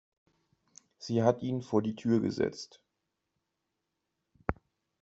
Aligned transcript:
Sie 0.97 1.21
hat 1.21 1.43
ihn 1.43 1.61
vor 1.61 1.83
die 1.83 1.93
Tür 1.93 2.21
gesetzt. 2.21 2.81